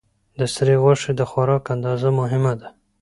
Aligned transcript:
د 0.39 0.41
سرې 0.53 0.75
غوښې 0.83 1.11
د 1.15 1.21
خوراک 1.29 1.63
اندازه 1.75 2.09
مهمه 2.19 2.53
ده. 2.59 2.67